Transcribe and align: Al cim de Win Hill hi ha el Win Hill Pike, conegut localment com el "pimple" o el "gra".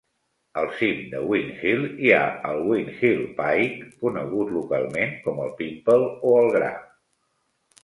Al 0.59 0.69
cim 0.77 1.01
de 1.11 1.19
Win 1.31 1.51
Hill 1.59 1.83
hi 2.05 2.11
ha 2.15 2.21
el 2.53 2.63
Win 2.71 2.89
Hill 3.03 3.21
Pike, 3.43 3.91
conegut 4.07 4.51
localment 4.57 5.15
com 5.29 5.45
el 5.47 5.55
"pimple" 5.63 6.01
o 6.11 6.35
el 6.43 6.53
"gra". 6.59 6.75